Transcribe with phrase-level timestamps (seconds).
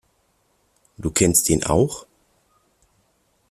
[0.97, 2.07] Du kennst ihn auch?